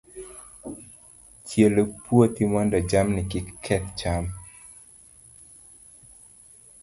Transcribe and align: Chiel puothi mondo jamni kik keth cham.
Chiel 1.47 1.75
puothi 2.03 2.43
mondo 2.53 2.77
jamni 2.91 3.21
kik 3.31 3.47
keth 3.65 3.87
cham. 3.99 4.23